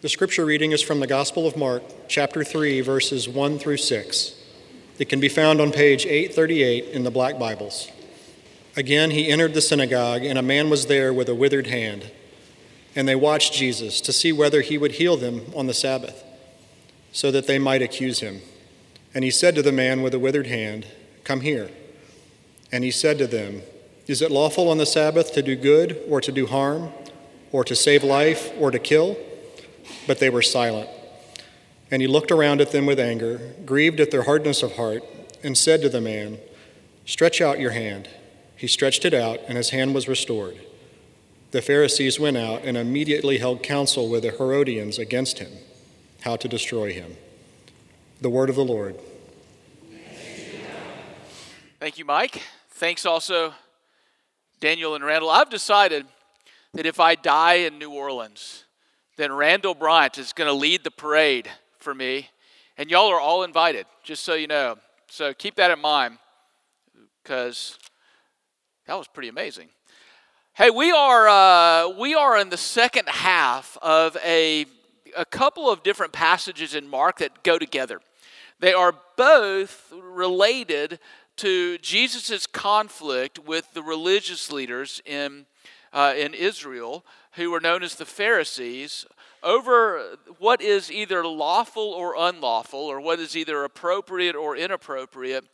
[0.00, 4.32] The scripture reading is from the Gospel of Mark, chapter 3, verses 1 through 6.
[4.96, 7.90] It can be found on page 838 in the Black Bibles.
[8.76, 12.12] Again, he entered the synagogue, and a man was there with a withered hand.
[12.94, 16.22] And they watched Jesus to see whether he would heal them on the Sabbath,
[17.10, 18.40] so that they might accuse him.
[19.12, 20.86] And he said to the man with the withered hand,
[21.24, 21.72] Come here.
[22.70, 23.62] And he said to them,
[24.06, 26.92] Is it lawful on the Sabbath to do good or to do harm,
[27.50, 29.16] or to save life or to kill?
[30.06, 30.88] But they were silent.
[31.90, 35.02] And he looked around at them with anger, grieved at their hardness of heart,
[35.42, 36.38] and said to the man,
[37.06, 38.08] Stretch out your hand.
[38.56, 40.58] He stretched it out, and his hand was restored.
[41.50, 45.52] The Pharisees went out and immediately held counsel with the Herodians against him,
[46.22, 47.16] how to destroy him.
[48.20, 48.96] The word of the Lord.
[51.80, 52.42] Thank you, Mike.
[52.70, 53.54] Thanks also,
[54.60, 55.30] Daniel and Randall.
[55.30, 56.04] I've decided
[56.74, 58.64] that if I die in New Orleans,
[59.18, 62.28] then Randall Bryant is going to lead the parade for me.
[62.78, 64.76] And y'all are all invited, just so you know.
[65.10, 66.18] So keep that in mind
[67.22, 67.76] because
[68.86, 69.70] that was pretty amazing.
[70.54, 74.66] Hey, we are, uh, we are in the second half of a,
[75.16, 78.00] a couple of different passages in Mark that go together.
[78.60, 81.00] They are both related
[81.38, 85.46] to Jesus' conflict with the religious leaders in,
[85.92, 89.06] uh, in Israel, who were known as the Pharisees,
[89.42, 95.44] over what is either lawful or unlawful, or what is either appropriate or inappropriate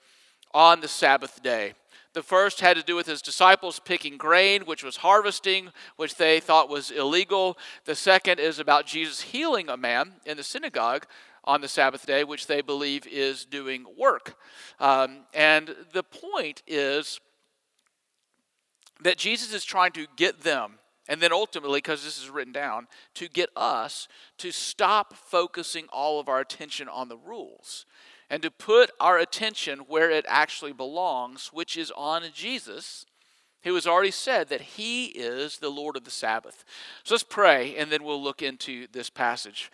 [0.53, 1.75] on the Sabbath day.
[2.14, 6.39] The first had to do with his disciples picking grain, which was harvesting, which they
[6.39, 7.58] thought was illegal.
[7.86, 11.06] The second is about Jesus healing a man in the synagogue
[11.42, 14.36] on the Sabbath day, which they believe is doing work.
[14.78, 17.20] Um, and the point is
[19.03, 22.86] that Jesus is trying to get them, and then ultimately, because this is written down,
[23.14, 27.84] to get us to stop focusing all of our attention on the rules
[28.30, 33.04] and to put our attention where it actually belongs, which is on Jesus
[33.64, 36.64] who has already said that he is the Lord of the Sabbath.
[37.03, 39.70] So let's pray, and then we'll look into this passage.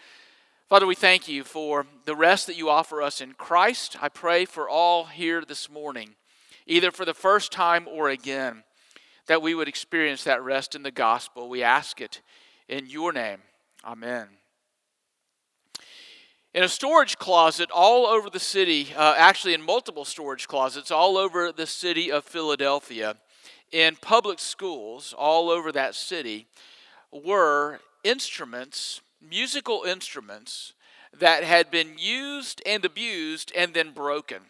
[0.69, 3.97] Father, we thank you for the rest that you offer us in Christ.
[4.01, 6.15] I pray for all here this morning,
[6.67, 8.63] either for the first time or again,
[9.31, 11.49] that we would experience that rest in the gospel.
[11.49, 12.21] We ask it
[12.69, 13.39] in your name.
[13.85, 14.27] Amen.
[16.53, 21.17] In a storage closet all over the city, uh, actually in multiple storage closets all
[21.17, 23.19] over the city of Philadelphia,
[23.71, 26.49] in public schools all over that city,
[27.13, 30.73] were instruments musical instruments
[31.17, 34.41] that had been used and abused and then broken.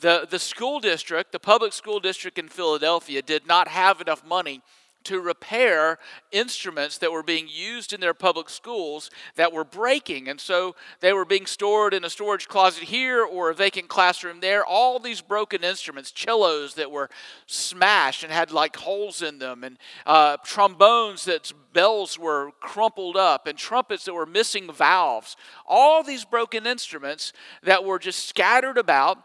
[0.00, 4.62] The, the school district, the public school district in Philadelphia, did not have enough money
[5.02, 5.98] to repair
[6.30, 10.28] instruments that were being used in their public schools that were breaking.
[10.28, 14.40] And so they were being stored in a storage closet here or a vacant classroom
[14.40, 14.64] there.
[14.64, 17.08] All these broken instruments, cellos that were
[17.46, 23.46] smashed and had like holes in them, and uh, trombones that bells were crumpled up,
[23.46, 25.36] and trumpets that were missing valves.
[25.66, 27.32] All these broken instruments
[27.62, 29.18] that were just scattered about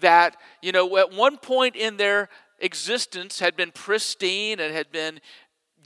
[0.00, 5.20] that, you know, at one point in their existence had been pristine and had been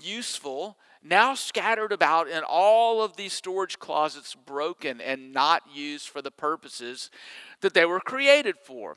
[0.03, 6.21] useful, now scattered about in all of these storage closets, broken and not used for
[6.23, 7.11] the purposes
[7.61, 8.97] that they were created for.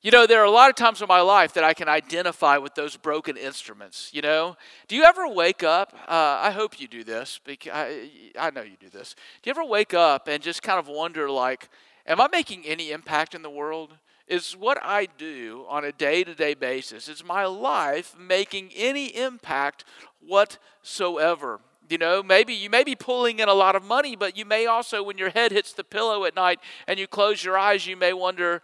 [0.00, 2.56] You know, there are a lot of times in my life that I can identify
[2.58, 4.10] with those broken instruments.
[4.12, 4.56] You know,
[4.88, 5.94] do you ever wake up?
[6.08, 9.14] Uh, I hope you do this because I, I know you do this.
[9.42, 11.68] Do you ever wake up and just kind of wonder, like,
[12.04, 13.92] am I making any impact in the world?
[14.32, 17.06] Is what I do on a day to day basis.
[17.06, 19.84] Is my life making any impact
[20.26, 21.60] whatsoever?
[21.90, 24.64] You know, maybe you may be pulling in a lot of money, but you may
[24.64, 27.94] also, when your head hits the pillow at night and you close your eyes, you
[27.94, 28.62] may wonder,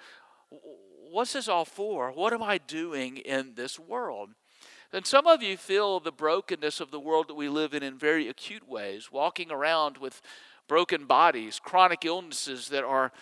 [1.11, 2.13] what's this all for?
[2.13, 4.31] What am I doing in this world?
[4.91, 7.99] And some of you feel the brokenness of the world that we live in in
[7.99, 10.23] very acute ways, walking around with
[10.67, 13.13] broken bodies, chronic illnesses that are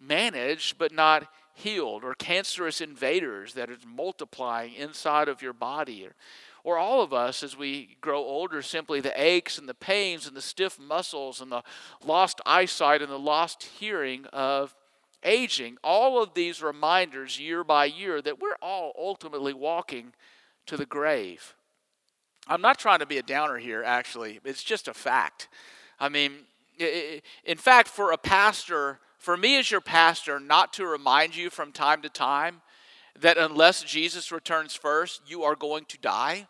[0.00, 1.28] managed but not
[1.60, 6.14] healed, or cancerous invaders that is multiplying inside of your body, or,
[6.64, 10.36] or all of us as we grow older, simply the aches and the pains and
[10.36, 11.62] the stiff muscles and the
[12.04, 14.74] lost eyesight and the lost hearing of
[15.22, 15.76] aging.
[15.82, 20.12] All of these reminders year by year that we're all ultimately walking
[20.66, 21.54] to the grave.
[22.46, 24.40] I'm not trying to be a downer here, actually.
[24.44, 25.48] It's just a fact.
[25.98, 26.32] I mean,
[27.44, 31.72] in fact, for a pastor, for me as your pastor not to remind you from
[31.72, 32.62] time to time
[33.20, 36.48] that unless Jesus returns first, you are going to die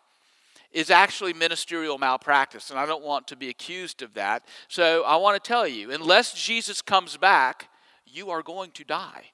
[0.72, 4.44] is actually ministerial malpractice, and I don't want to be accused of that.
[4.68, 7.68] So I want to tell you unless Jesus comes back,
[8.06, 9.24] you are going to die.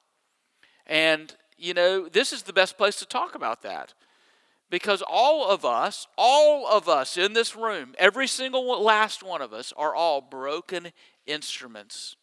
[0.87, 3.93] And, you know, this is the best place to talk about that.
[4.71, 9.53] Because all of us, all of us in this room, every single last one of
[9.53, 10.89] us, are all broken
[11.27, 12.17] instruments.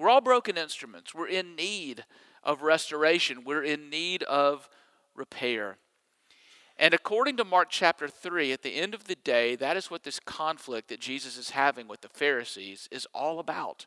[0.00, 1.14] We're all broken instruments.
[1.14, 2.06] We're in need
[2.42, 4.66] of restoration, we're in need of
[5.14, 5.76] repair.
[6.78, 10.02] And according to Mark chapter 3, at the end of the day, that is what
[10.02, 13.84] this conflict that Jesus is having with the Pharisees is all about.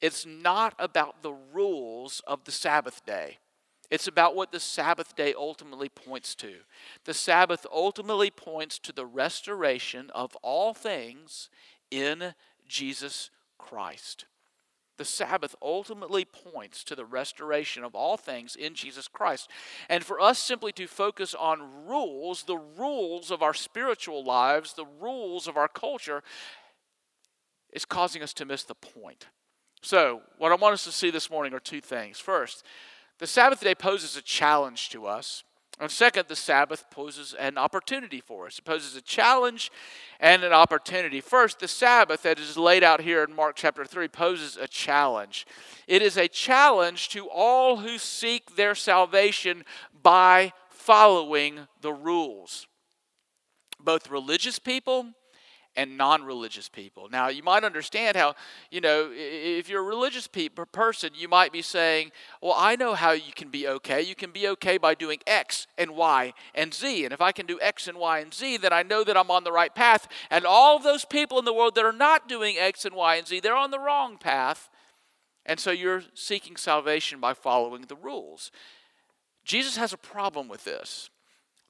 [0.00, 3.36] It's not about the rules of the Sabbath day.
[3.90, 6.54] It's about what the Sabbath day ultimately points to.
[7.04, 11.50] The Sabbath ultimately points to the restoration of all things
[11.90, 12.32] in
[12.66, 13.28] Jesus
[13.58, 14.24] Christ.
[14.98, 19.48] The Sabbath ultimately points to the restoration of all things in Jesus Christ.
[19.88, 24.86] And for us simply to focus on rules, the rules of our spiritual lives, the
[25.00, 26.22] rules of our culture,
[27.72, 29.28] is causing us to miss the point.
[29.82, 32.18] So, what I want us to see this morning are two things.
[32.18, 32.64] First,
[33.18, 35.44] the Sabbath day poses a challenge to us.
[35.80, 38.58] And second, the Sabbath poses an opportunity for us.
[38.58, 39.70] It poses a challenge
[40.18, 41.20] and an opportunity.
[41.20, 45.46] First, the Sabbath that is laid out here in Mark chapter 3 poses a challenge.
[45.86, 49.64] It is a challenge to all who seek their salvation
[50.02, 52.66] by following the rules.
[53.80, 55.12] Both religious people
[55.76, 57.08] and non religious people.
[57.10, 58.34] Now, you might understand how,
[58.70, 62.10] you know, if you're a religious pe- person, you might be saying,
[62.42, 64.02] Well, I know how you can be okay.
[64.02, 67.04] You can be okay by doing X and Y and Z.
[67.04, 69.30] And if I can do X and Y and Z, then I know that I'm
[69.30, 70.08] on the right path.
[70.30, 73.16] And all of those people in the world that are not doing X and Y
[73.16, 74.68] and Z, they're on the wrong path.
[75.46, 78.50] And so you're seeking salvation by following the rules.
[79.44, 81.08] Jesus has a problem with this.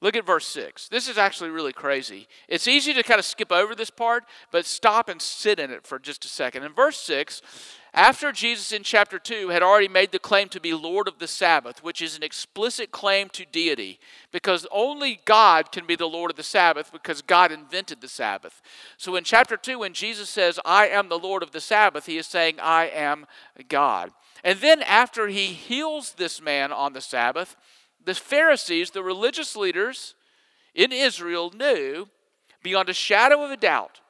[0.01, 0.87] Look at verse 6.
[0.87, 2.27] This is actually really crazy.
[2.47, 5.85] It's easy to kind of skip over this part, but stop and sit in it
[5.85, 6.63] for just a second.
[6.63, 7.41] In verse 6,
[7.93, 11.27] after Jesus in chapter 2 had already made the claim to be Lord of the
[11.27, 13.99] Sabbath, which is an explicit claim to deity,
[14.31, 18.61] because only God can be the Lord of the Sabbath because God invented the Sabbath.
[18.95, 22.17] So in chapter 2, when Jesus says, I am the Lord of the Sabbath, he
[22.17, 23.25] is saying, I am
[23.67, 24.11] God.
[24.45, 27.57] And then after he heals this man on the Sabbath,
[28.03, 30.15] the Pharisees, the religious leaders
[30.73, 32.07] in Israel, knew
[32.63, 34.01] beyond a shadow of a doubt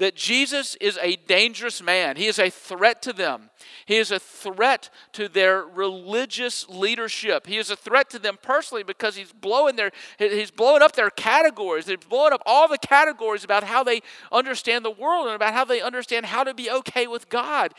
[0.00, 2.16] that Jesus is a dangerous man.
[2.16, 3.50] He is a threat to them.
[3.84, 7.46] He is a threat to their religious leadership.
[7.46, 11.10] He is a threat to them personally because he's blowing their he's blowing up their
[11.10, 11.86] categories.
[11.86, 14.00] He's blowing up all the categories about how they
[14.32, 17.74] understand the world and about how they understand how to be okay with God.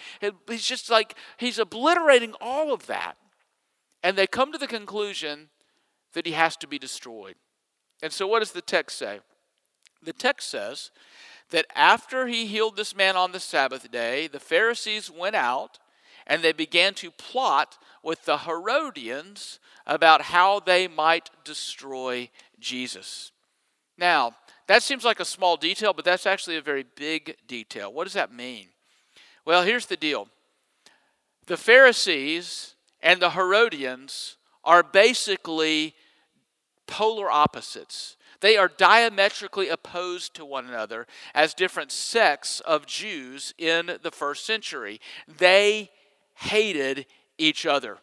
[0.47, 3.17] He's just like he's obliterating all of that.
[4.03, 5.49] And they come to the conclusion
[6.13, 7.35] that he has to be destroyed.
[8.01, 9.19] And so, what does the text say?
[10.03, 10.91] The text says
[11.51, 15.77] that after he healed this man on the Sabbath day, the Pharisees went out
[16.25, 23.31] and they began to plot with the Herodians about how they might destroy Jesus.
[23.97, 24.35] Now,
[24.67, 27.91] that seems like a small detail, but that's actually a very big detail.
[27.91, 28.67] What does that mean?
[29.45, 30.27] Well, here's the deal
[31.47, 35.95] the Pharisees and the Herodians are basically
[36.87, 38.17] polar opposites.
[38.41, 44.45] They are diametrically opposed to one another as different sects of Jews in the first
[44.45, 44.99] century.
[45.27, 45.91] They
[46.35, 47.05] hated
[47.37, 47.99] each other.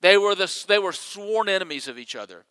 [0.00, 2.44] They were, the, they were sworn enemies of each other.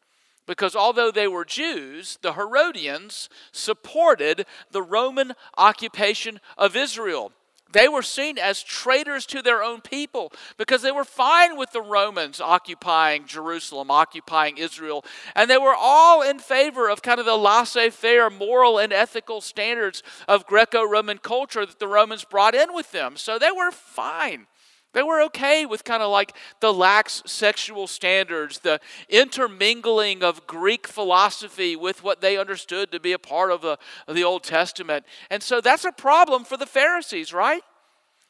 [0.45, 7.31] Because although they were Jews, the Herodians supported the Roman occupation of Israel.
[7.73, 11.81] They were seen as traitors to their own people because they were fine with the
[11.81, 15.03] Romans occupying Jerusalem, occupying Israel.
[15.35, 19.41] And they were all in favor of kind of the laissez faire moral and ethical
[19.41, 23.17] standards of Greco Roman culture that the Romans brought in with them.
[23.17, 24.47] So they were fine.
[24.93, 30.87] They were okay with kind of like the lax sexual standards, the intermingling of Greek
[30.87, 35.05] philosophy with what they understood to be a part of the, of the Old Testament.
[35.31, 37.63] And so that's a problem for the Pharisees, right?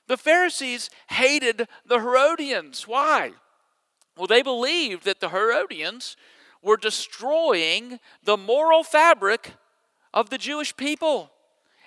[0.07, 2.87] The Pharisees hated the Herodians.
[2.87, 3.33] Why?
[4.17, 6.15] Well, they believed that the Herodians
[6.61, 9.55] were destroying the moral fabric
[10.13, 11.32] of the Jewish people.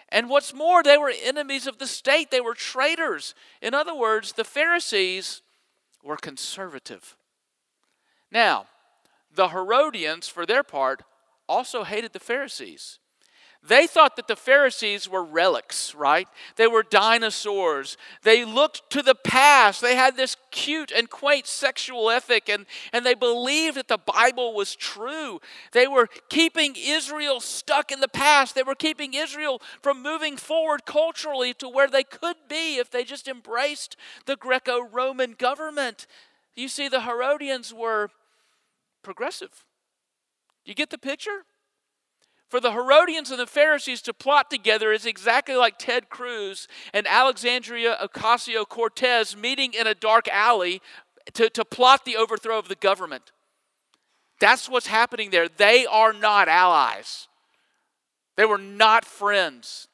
[0.09, 3.35] And what's more, they were enemies of the state, they were traitors.
[3.61, 5.43] In other words, the Pharisees
[6.03, 7.17] were conservative.
[8.31, 8.67] Now,
[9.35, 11.03] the Herodians, for their part,
[11.49, 12.99] also hated the Pharisees.
[13.69, 16.29] They thought that the Pharisees were relics, right?
[16.57, 17.97] They were dinosaurs.
[18.23, 19.81] They looked to the past.
[19.81, 24.55] They had this cute and quaint sexual ethic, and, and they believed that the Bible
[24.55, 25.41] was true.
[25.73, 28.55] They were keeping Israel stuck in the past.
[28.55, 33.05] They were keeping Israel from moving forward culturally to where they could be if they
[33.05, 33.97] just embraced
[34.27, 36.07] the Greco Roman government.
[36.55, 38.11] You see, the Herodians were
[39.03, 39.65] progressive.
[40.65, 41.45] You get the picture?
[42.49, 47.07] For the Herodians and the Pharisees to plot together is exactly like Ted Cruz and
[47.07, 50.81] Alexandria Ocasio Cortez meeting in a dark alley
[51.35, 53.33] to, to plot the overthrow of the government.
[54.39, 55.49] That's what's happening there.
[55.49, 57.29] They are not allies,
[58.37, 59.89] they were not friends.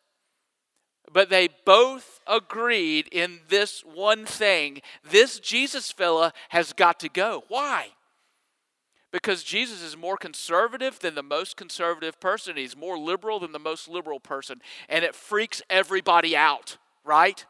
[1.13, 7.45] But they both agreed in this one thing this Jesus fella has got to go.
[7.49, 7.89] Why?
[9.13, 12.57] Because Jesus is more conservative than the most conservative person.
[12.57, 14.61] He's more liberal than the most liberal person.
[14.89, 17.45] And it freaks everybody out, right?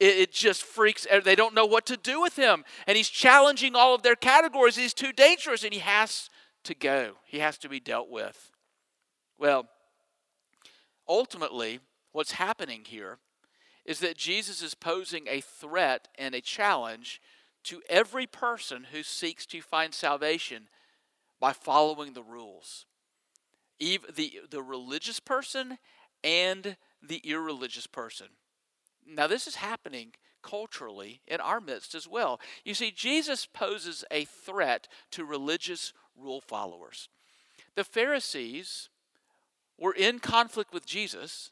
[0.00, 2.64] It, it, just freaks, they don't know what to do with him.
[2.86, 4.76] And he's challenging all of their categories.
[4.76, 6.30] He's too dangerous and he has
[6.64, 8.50] to go, he has to be dealt with.
[9.38, 9.68] Well,
[11.06, 11.80] ultimately,
[12.12, 13.18] what's happening here
[13.84, 17.20] is that Jesus is posing a threat and a challenge
[17.64, 20.68] to every person who seeks to find salvation
[21.44, 22.86] by following the rules.
[23.78, 25.76] Even the, the religious person
[26.22, 28.28] and the irreligious person.
[29.06, 32.40] Now, this is happening culturally in our midst as well.
[32.64, 37.10] You see, Jesus poses a threat to religious rule followers.
[37.74, 38.88] The Pharisees
[39.78, 41.50] were in conflict with Jesus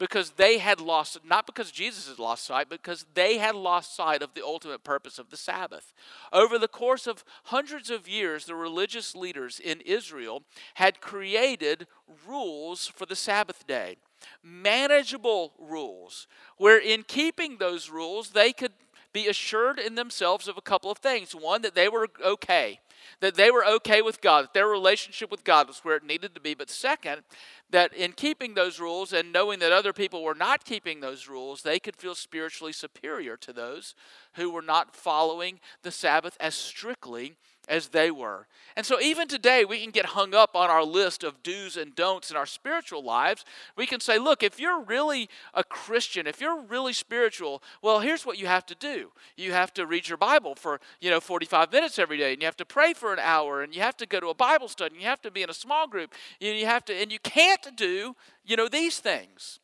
[0.00, 4.22] because they had lost, not because Jesus had lost sight, because they had lost sight
[4.22, 5.92] of the ultimate purpose of the Sabbath.
[6.32, 10.42] Over the course of hundreds of years, the religious leaders in Israel
[10.74, 11.86] had created
[12.26, 13.98] rules for the Sabbath day,
[14.42, 16.26] manageable rules,
[16.56, 18.72] where in keeping those rules, they could
[19.12, 21.34] be assured in themselves of a couple of things.
[21.34, 22.80] One, that they were okay
[23.20, 26.34] that they were okay with God, that their relationship with God was where it needed
[26.34, 26.54] to be.
[26.54, 27.22] But second,
[27.70, 31.62] that in keeping those rules and knowing that other people were not keeping those rules,
[31.62, 33.94] they could feel spiritually superior to those
[34.34, 37.36] who were not following the Sabbath as strictly
[37.70, 38.46] as they were.
[38.76, 41.94] And so, even today, we can get hung up on our list of do's and
[41.94, 43.44] don'ts in our spiritual lives.
[43.76, 48.26] We can say, look, if you're really a Christian, if you're really spiritual, well, here's
[48.26, 49.12] what you have to do.
[49.36, 52.46] You have to read your Bible for, you know, 45 minutes every day, and you
[52.46, 54.94] have to pray for an hour, and you have to go to a Bible study,
[54.94, 57.20] and you have to be in a small group, and you have to, and you
[57.20, 59.58] can't do, you know, these things.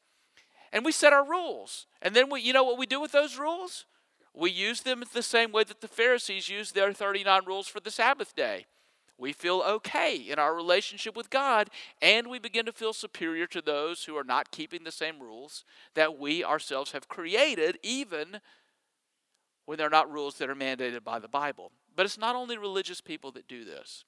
[0.73, 1.87] And we set our rules.
[2.03, 3.87] And then we, you know what we do with those rules?
[4.35, 7.91] We use them the same way that the Pharisees used their 39 rules for the
[7.91, 8.67] Sabbath day.
[9.19, 11.71] We feel okay in our relationship with God,
[12.03, 15.65] and we begin to feel superior to those who are not keeping the same rules
[15.95, 18.41] that we ourselves have created, even
[19.65, 21.73] when they're not rules that are mandated by the Bible.
[21.95, 24.05] But it's not only religious people that do this.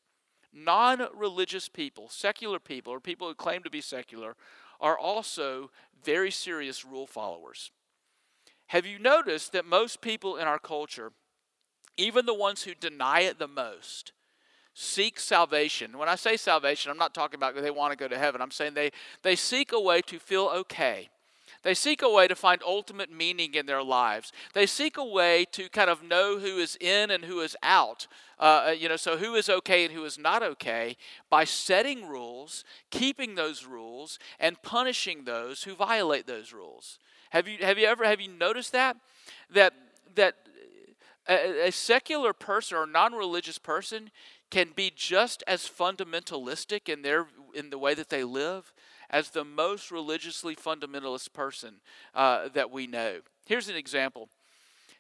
[0.52, 4.34] Non religious people, secular people, or people who claim to be secular,
[4.80, 5.70] are also
[6.02, 7.70] very serious rule followers.
[8.68, 11.12] Have you noticed that most people in our culture,
[11.96, 14.12] even the ones who deny it the most,
[14.74, 15.96] seek salvation?
[15.98, 18.40] When I say salvation, I'm not talking about they want to go to heaven.
[18.40, 18.90] I'm saying they,
[19.22, 21.08] they seek a way to feel okay.
[21.62, 24.32] They seek a way to find ultimate meaning in their lives.
[24.54, 28.06] They seek a way to kind of know who is in and who is out.
[28.38, 30.96] Uh, uh you know, so who is okay and who is not okay
[31.28, 36.98] by setting rules, keeping those rules, and punishing those who violate those rules.
[37.30, 38.96] Have you, have you ever have you noticed that?
[39.50, 39.74] That
[40.14, 40.36] that
[41.28, 44.10] a, a secular person or non-religious person
[44.50, 48.72] can be just as fundamentalistic in their in the way that they live
[49.10, 51.74] as the most religiously fundamentalist person
[52.14, 53.18] uh, that we know.
[53.46, 54.28] Here's an example.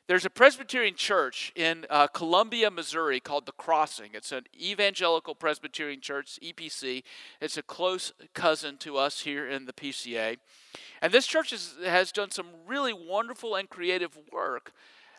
[0.08, 4.12] There's a Presbyterian church in uh, Columbia, Missouri called The Crossing.
[4.14, 7.02] It's an evangelical Presbyterian church, EPC.
[7.42, 10.38] It's a close cousin to us here in the PCA.
[11.02, 14.72] And this church is, has done some really wonderful and creative work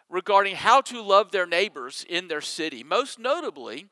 [0.10, 2.84] regarding how to love their neighbors in their city.
[2.84, 3.90] Most notably,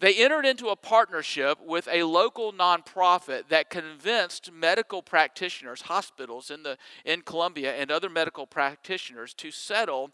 [0.00, 6.62] they entered into a partnership with a local nonprofit that convinced medical practitioners, hospitals in,
[6.62, 10.10] the, in Columbia, and other medical practitioners to settle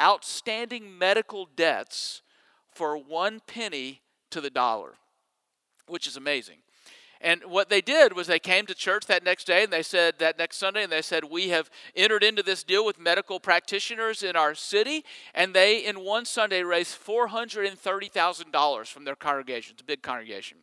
[0.00, 2.22] outstanding medical debts
[2.72, 4.94] for one penny to the dollar,
[5.86, 6.58] which is amazing.
[7.24, 10.18] And what they did was they came to church that next day and they said,
[10.18, 14.22] that next Sunday, and they said, We have entered into this deal with medical practitioners
[14.22, 15.06] in our city.
[15.34, 19.72] And they, in one Sunday, raised $430,000 from their congregation.
[19.72, 20.58] It's a big congregation.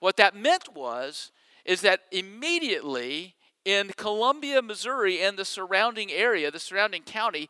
[0.00, 1.30] What that meant was,
[1.64, 7.48] is that immediately in Columbia, Missouri, and the surrounding area, the surrounding county,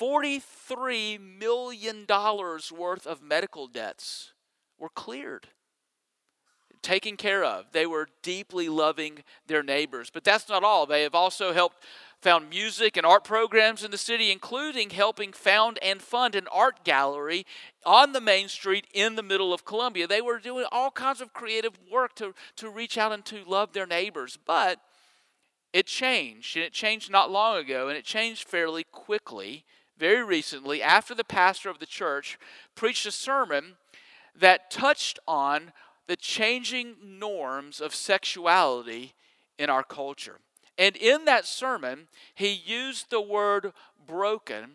[0.00, 4.32] $43 million worth of medical debts
[4.80, 5.46] were cleared,
[6.84, 7.66] taken care of.
[7.72, 10.10] They were deeply loving their neighbors.
[10.12, 10.86] But that's not all.
[10.86, 11.78] They have also helped
[12.20, 16.84] found music and art programs in the city, including helping found and fund an art
[16.84, 17.44] gallery
[17.84, 20.06] on the main street in the middle of Columbia.
[20.06, 23.72] They were doing all kinds of creative work to, to reach out and to love
[23.72, 24.38] their neighbors.
[24.42, 24.78] But
[25.72, 29.64] it changed, and it changed not long ago, and it changed fairly quickly,
[29.98, 32.38] very recently, after the pastor of the church
[32.74, 33.76] preached a sermon
[34.34, 35.72] that touched on
[36.06, 39.14] the changing norms of sexuality
[39.58, 40.40] in our culture.
[40.76, 43.72] And in that sermon, he used the word
[44.06, 44.72] broken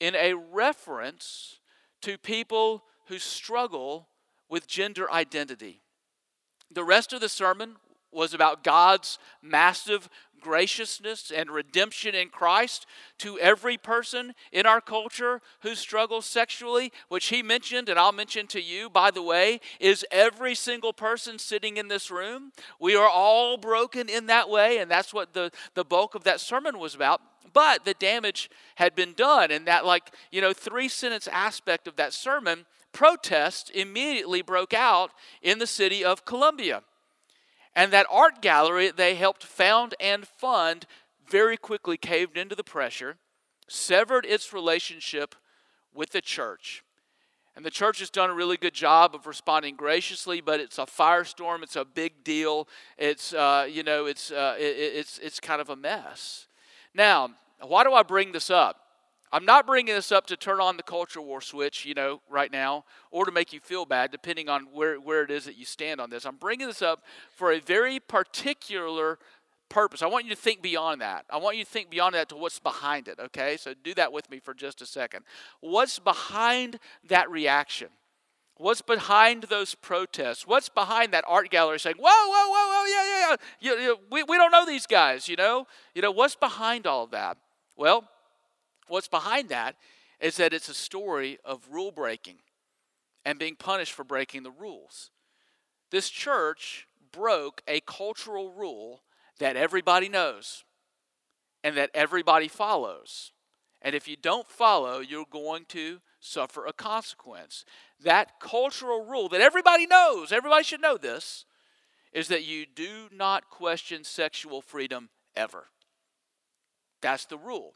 [0.00, 1.58] in a reference
[2.02, 4.08] to people who struggle
[4.48, 5.80] with gender identity.
[6.70, 7.76] The rest of the sermon
[8.12, 10.08] was about God's massive
[10.40, 12.86] graciousness and redemption in Christ
[13.18, 18.46] to every person in our culture who struggles sexually, which he mentioned, and I'll mention
[18.48, 22.52] to you, by the way, is every single person sitting in this room.
[22.80, 26.40] We are all broken in that way, and that's what the, the bulk of that
[26.40, 27.20] sermon was about.
[27.52, 31.96] But the damage had been done, and that, like, you know, three sentence aspect of
[31.96, 35.12] that sermon, protest immediately broke out
[35.42, 36.82] in the city of Columbia.
[37.78, 40.84] And that art gallery they helped found and fund
[41.28, 43.18] very quickly caved into the pressure,
[43.68, 45.36] severed its relationship
[45.94, 46.82] with the church.
[47.54, 50.86] And the church has done a really good job of responding graciously, but it's a
[50.86, 51.62] firestorm.
[51.62, 52.66] It's a big deal.
[52.96, 56.48] It's, uh, you know, it's, uh, it, it's, it's kind of a mess.
[56.94, 57.30] Now,
[57.60, 58.87] why do I bring this up?
[59.32, 62.50] I'm not bringing this up to turn on the culture war switch, you know, right
[62.50, 65.64] now, or to make you feel bad, depending on where, where it is that you
[65.64, 66.24] stand on this.
[66.24, 67.04] I'm bringing this up
[67.34, 69.18] for a very particular
[69.68, 70.02] purpose.
[70.02, 71.24] I want you to think beyond that.
[71.30, 73.56] I want you to think beyond that to what's behind it, okay?
[73.56, 75.24] So do that with me for just a second.
[75.60, 77.88] What's behind that reaction?
[78.56, 80.46] What's behind those protests?
[80.46, 83.36] What's behind that art gallery saying, whoa, whoa, whoa, whoa, yeah, yeah, yeah.
[83.60, 85.66] You, you, we, we don't know these guys, you know?
[85.94, 87.36] You know, what's behind all of that?
[87.76, 88.08] Well,
[88.88, 89.76] What's behind that
[90.20, 92.38] is that it's a story of rule breaking
[93.24, 95.10] and being punished for breaking the rules.
[95.90, 99.02] This church broke a cultural rule
[99.38, 100.64] that everybody knows
[101.62, 103.32] and that everybody follows.
[103.80, 107.64] And if you don't follow, you're going to suffer a consequence.
[108.02, 111.44] That cultural rule that everybody knows, everybody should know this,
[112.12, 115.66] is that you do not question sexual freedom ever.
[117.00, 117.74] That's the rule.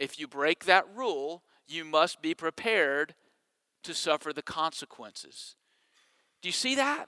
[0.00, 3.14] If you break that rule, you must be prepared
[3.84, 5.56] to suffer the consequences.
[6.40, 7.06] Do you see that?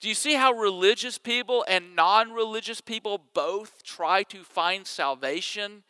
[0.00, 5.84] Do you see how religious people and non religious people both try to find salvation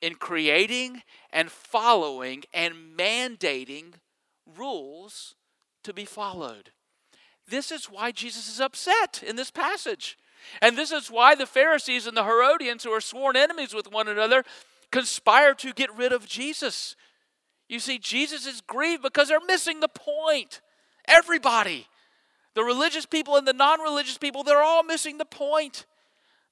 [0.00, 3.94] in creating and following and mandating
[4.56, 5.34] rules
[5.84, 6.70] to be followed?
[7.46, 10.16] This is why Jesus is upset in this passage.
[10.62, 14.08] And this is why the Pharisees and the Herodians, who are sworn enemies with one
[14.08, 14.42] another,
[14.90, 16.96] conspire to get rid of Jesus.
[17.68, 20.60] You see, Jesus is grieved because they're missing the point.
[21.08, 21.86] Everybody,
[22.54, 25.86] the religious people and the non religious people, they're all missing the point.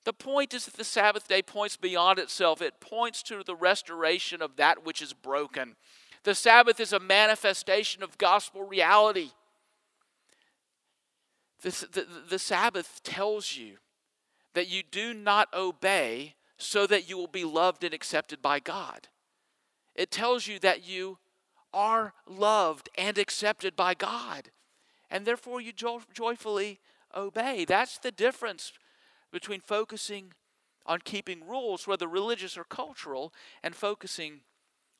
[0.04, 4.42] The point is that the Sabbath day points beyond itself, it points to the restoration
[4.42, 5.76] of that which is broken.
[6.24, 9.30] The Sabbath is a manifestation of gospel reality.
[11.62, 13.76] The, the, the Sabbath tells you
[14.52, 19.08] that you do not obey so that you will be loved and accepted by God.
[19.94, 21.18] It tells you that you
[21.72, 24.50] are loved and accepted by God,
[25.10, 26.80] and therefore you jo- joyfully
[27.14, 27.64] obey.
[27.64, 28.72] That's the difference
[29.32, 30.32] between focusing
[30.86, 34.40] on keeping rules, whether religious or cultural, and focusing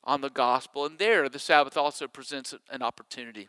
[0.03, 0.85] on the gospel.
[0.85, 3.47] And there, the Sabbath also presents an opportunity.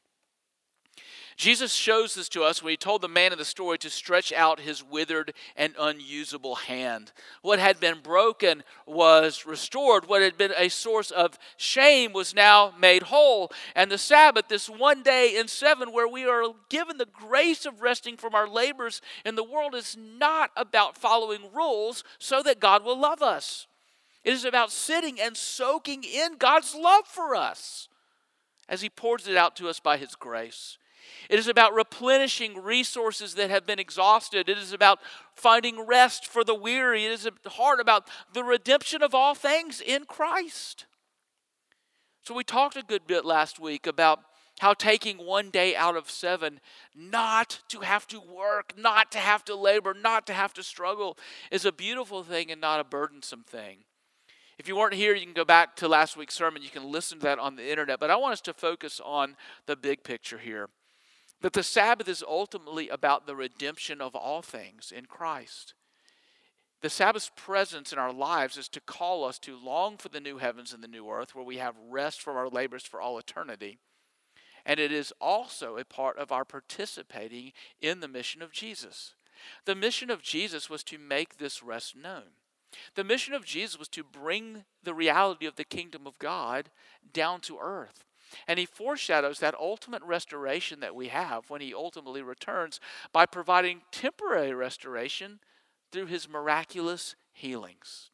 [1.36, 4.32] Jesus shows this to us when he told the man in the story to stretch
[4.32, 7.12] out his withered and unusable hand.
[7.42, 10.08] What had been broken was restored.
[10.08, 13.52] What had been a source of shame was now made whole.
[13.74, 17.82] And the Sabbath, this one day in seven, where we are given the grace of
[17.82, 22.82] resting from our labors in the world, is not about following rules so that God
[22.82, 23.66] will love us.
[24.24, 27.88] It is about sitting and soaking in God's love for us
[28.70, 30.78] as He pours it out to us by His grace.
[31.28, 34.48] It is about replenishing resources that have been exhausted.
[34.48, 35.00] It is about
[35.34, 37.04] finding rest for the weary.
[37.04, 40.86] It is hard about the redemption of all things in Christ.
[42.22, 44.20] So, we talked a good bit last week about
[44.60, 46.60] how taking one day out of seven,
[46.94, 51.18] not to have to work, not to have to labor, not to have to struggle,
[51.50, 53.84] is a beautiful thing and not a burdensome thing.
[54.58, 56.62] If you weren't here, you can go back to last week's sermon.
[56.62, 58.00] You can listen to that on the internet.
[58.00, 60.68] But I want us to focus on the big picture here
[61.42, 65.74] that the Sabbath is ultimately about the redemption of all things in Christ.
[66.82, 70.38] The Sabbath's presence in our lives is to call us to long for the new
[70.38, 73.78] heavens and the new earth where we have rest from our labors for all eternity.
[74.64, 79.14] And it is also a part of our participating in the mission of Jesus.
[79.64, 82.34] The mission of Jesus was to make this rest known.
[82.94, 86.70] The mission of Jesus was to bring the reality of the kingdom of God
[87.12, 88.05] down to earth.
[88.46, 92.80] And he foreshadows that ultimate restoration that we have when he ultimately returns
[93.12, 95.40] by providing temporary restoration
[95.92, 98.10] through his miraculous healings.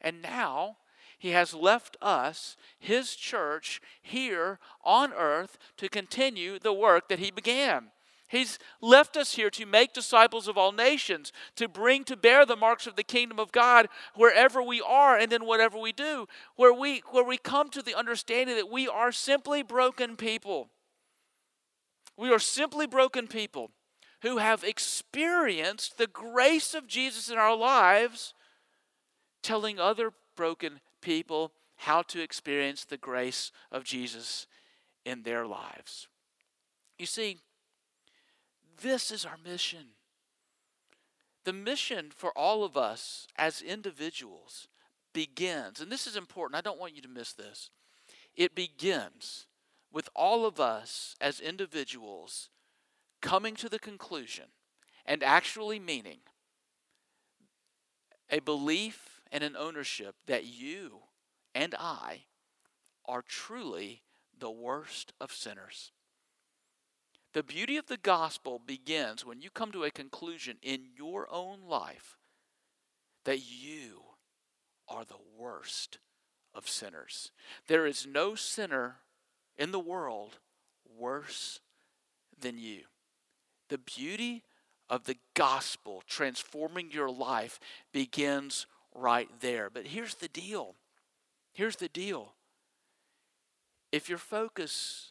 [0.00, 0.78] And now
[1.18, 7.30] he has left us, his church, here on earth to continue the work that he
[7.30, 7.90] began.
[8.34, 12.56] He's left us here to make disciples of all nations, to bring to bear the
[12.56, 16.72] marks of the kingdom of God wherever we are and in whatever we do, where
[16.72, 20.68] we, where we come to the understanding that we are simply broken people.
[22.16, 23.70] We are simply broken people
[24.22, 28.34] who have experienced the grace of Jesus in our lives,
[29.42, 34.48] telling other broken people how to experience the grace of Jesus
[35.04, 36.08] in their lives.
[36.98, 37.38] You see,
[38.84, 39.86] this is our mission.
[41.44, 44.68] The mission for all of us as individuals
[45.14, 47.70] begins, and this is important, I don't want you to miss this.
[48.36, 49.46] It begins
[49.90, 52.50] with all of us as individuals
[53.22, 54.46] coming to the conclusion
[55.06, 56.18] and actually meaning
[58.30, 60.98] a belief and an ownership that you
[61.54, 62.24] and I
[63.06, 64.02] are truly
[64.38, 65.90] the worst of sinners.
[67.34, 71.62] The beauty of the gospel begins when you come to a conclusion in your own
[71.68, 72.16] life
[73.24, 74.02] that you
[74.88, 75.98] are the worst
[76.54, 77.32] of sinners.
[77.66, 78.98] There is no sinner
[79.56, 80.38] in the world
[80.96, 81.58] worse
[82.38, 82.82] than you.
[83.68, 84.44] The beauty
[84.88, 87.58] of the gospel transforming your life
[87.92, 89.70] begins right there.
[89.70, 90.76] But here's the deal.
[91.52, 92.34] Here's the deal.
[93.90, 95.10] If your focus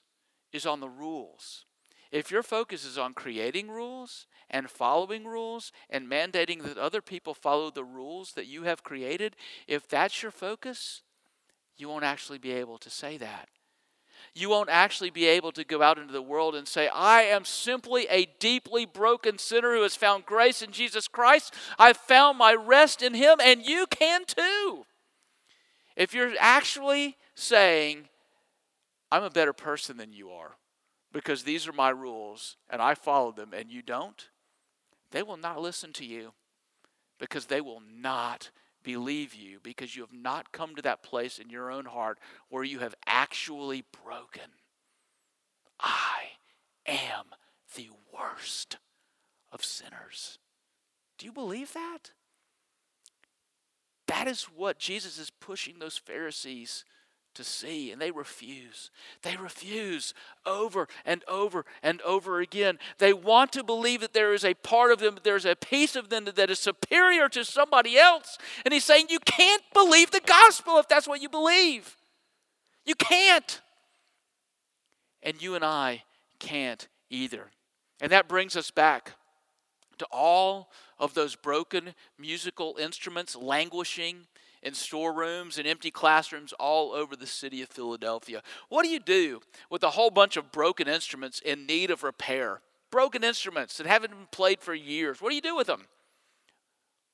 [0.53, 1.65] is on the rules,
[2.13, 7.33] if your focus is on creating rules and following rules and mandating that other people
[7.33, 9.35] follow the rules that you have created,
[9.67, 11.01] if that's your focus,
[11.75, 13.49] you won't actually be able to say that
[14.33, 17.45] you won't actually be able to go out into the world and say, I am
[17.45, 21.53] simply a deeply broken sinner who has found grace in Jesus Christ.
[21.77, 24.85] I've found my rest in Him, and you can too.
[25.95, 28.07] If you're actually saying,
[29.11, 30.55] I'm a better person than you are
[31.13, 34.29] because these are my rules and I follow them and you don't,
[35.11, 36.33] they will not listen to you
[37.19, 38.49] because they will not
[38.83, 42.63] believe you because you have not come to that place in your own heart where
[42.63, 44.51] you have actually broken.
[45.79, 46.33] I
[46.85, 47.25] am
[47.75, 48.77] the worst
[49.51, 50.39] of sinners.
[51.17, 52.11] Do you believe that?
[54.07, 56.83] That is what Jesus is pushing those Pharisees
[57.35, 58.91] to see, and they refuse.
[59.21, 60.13] They refuse
[60.45, 62.79] over and over and over again.
[62.97, 66.09] They want to believe that there is a part of them, there's a piece of
[66.09, 68.37] them that is superior to somebody else.
[68.65, 71.97] And he's saying, You can't believe the gospel if that's what you believe.
[72.85, 73.61] You can't.
[75.21, 76.03] And you and I
[76.39, 77.51] can't either.
[78.01, 79.13] And that brings us back
[79.97, 84.27] to all of those broken musical instruments languishing
[84.63, 88.41] in storerooms and empty classrooms all over the city of Philadelphia.
[88.69, 92.61] What do you do with a whole bunch of broken instruments in need of repair?
[92.89, 95.21] Broken instruments that haven't been played for years.
[95.21, 95.85] What do you do with them?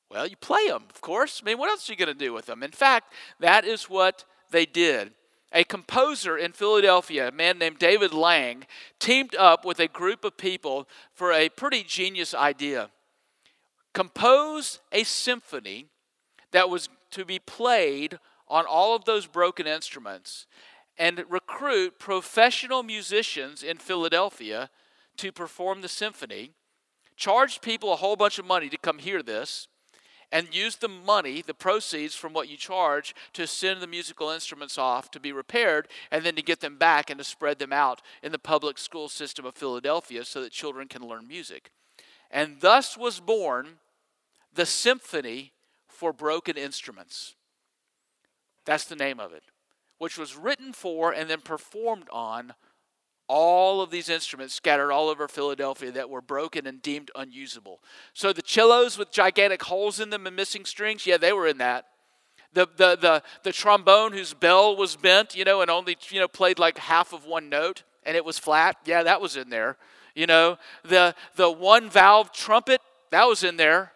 [0.10, 1.42] Well, you play them, of course.
[1.42, 2.64] I mean, what else are you going to do with them?
[2.64, 5.12] In fact, that is what they did.
[5.52, 8.66] A composer in Philadelphia, a man named David Lang,
[9.00, 12.90] teamed up with a group of people for a pretty genius idea.
[13.94, 15.88] Compose a symphony
[16.52, 20.46] that was to be played on all of those broken instruments
[20.98, 24.70] and recruit professional musicians in Philadelphia
[25.18, 26.52] to perform the symphony,
[27.16, 29.68] charge people a whole bunch of money to come hear this,
[30.32, 34.78] and use the money, the proceeds from what you charge, to send the musical instruments
[34.78, 38.02] off to be repaired and then to get them back and to spread them out
[38.22, 41.72] in the public school system of Philadelphia so that children can learn music.
[42.30, 43.80] And thus was born
[44.54, 45.54] the Symphony
[46.00, 47.36] for broken instruments.
[48.64, 49.44] That's the name of it,
[49.98, 52.54] which was written for and then performed on
[53.28, 57.82] all of these instruments scattered all over Philadelphia that were broken and deemed unusable.
[58.14, 61.58] So the cellos with gigantic holes in them and missing strings, yeah, they were in
[61.58, 61.86] that.
[62.54, 66.30] The, the, the, the trombone whose bell was bent, you know, and only, you know,
[66.30, 69.76] played like half of one note and it was flat, yeah, that was in there.
[70.16, 72.80] You know, the, the one valve trumpet,
[73.12, 73.92] that was in there.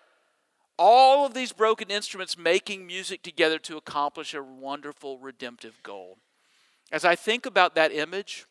[0.78, 6.18] All of these broken instruments making music together to accomplish a wonderful redemptive goal.
[6.92, 8.46] As I think about that image,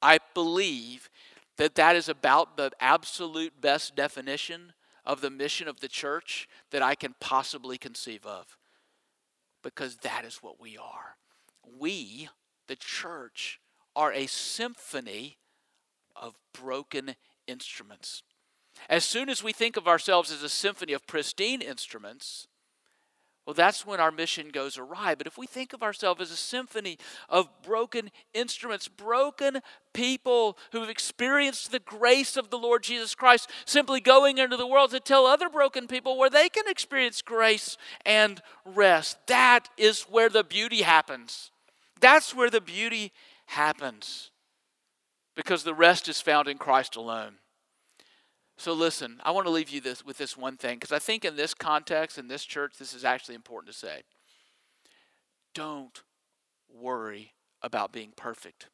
[0.00, 1.10] I believe
[1.58, 4.72] that that is about the absolute best definition
[5.04, 8.56] of the mission of the church that I can possibly conceive of.
[9.62, 11.16] Because that is what we are.
[11.78, 12.28] We,
[12.68, 13.60] the church,
[13.94, 15.38] are a symphony
[16.16, 17.14] of broken
[17.46, 18.22] instruments.
[18.88, 22.48] As soon as we think of ourselves as a symphony of pristine instruments,
[23.44, 25.16] well, that's when our mission goes awry.
[25.16, 26.96] But if we think of ourselves as a symphony
[27.28, 29.60] of broken instruments, broken
[29.92, 34.92] people who've experienced the grace of the Lord Jesus Christ, simply going into the world
[34.92, 40.28] to tell other broken people where they can experience grace and rest, that is where
[40.28, 41.50] the beauty happens.
[42.00, 43.10] That's where the beauty
[43.46, 44.30] happens.
[45.34, 47.38] Because the rest is found in Christ alone.
[48.62, 51.24] So listen, I want to leave you this with this one thing because I think
[51.24, 54.02] in this context in this church this is actually important to say.
[55.52, 56.00] Don't
[56.72, 58.68] worry about being perfect.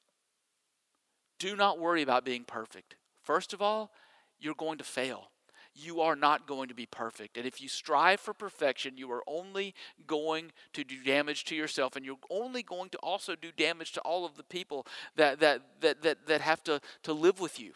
[1.39, 2.97] Do not worry about being perfect.
[3.25, 3.91] First of all,
[4.39, 5.31] you're going to fail.
[5.75, 7.39] You are not going to be perfect.
[7.39, 9.75] And if you strive for perfection, you are only
[10.07, 14.03] going to do damage to yourself and you're only going to also do damage to
[14.03, 17.73] all of the people that that that that, that have to, to live with you.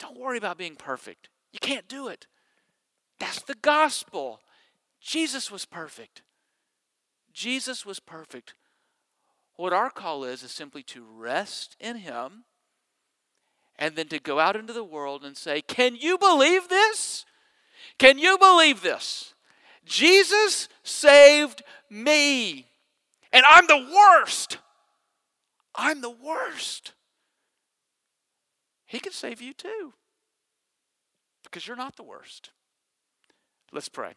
[0.00, 1.28] Don't worry about being perfect.
[1.52, 2.26] You can't do it.
[3.20, 4.40] That's the gospel.
[5.00, 6.22] Jesus was perfect.
[7.32, 8.54] Jesus was perfect.
[9.56, 12.44] What our call is, is simply to rest in Him
[13.78, 17.26] and then to go out into the world and say, Can you believe this?
[17.98, 19.34] Can you believe this?
[19.84, 22.70] Jesus saved me,
[23.32, 24.58] and I'm the worst.
[25.74, 26.92] I'm the worst.
[28.90, 29.92] He can save you too
[31.44, 32.50] because you're not the worst.
[33.72, 34.14] Let's pray.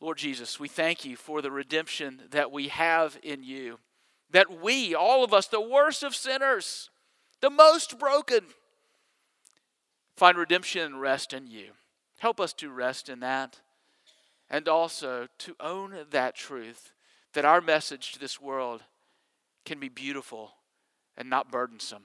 [0.00, 3.80] Lord Jesus, we thank you for the redemption that we have in you.
[4.30, 6.90] That we, all of us, the worst of sinners,
[7.40, 8.44] the most broken,
[10.16, 11.72] find redemption and rest in you.
[12.18, 13.62] Help us to rest in that
[14.48, 16.92] and also to own that truth
[17.32, 18.84] that our message to this world
[19.64, 20.52] can be beautiful
[21.16, 22.04] and not burdensome.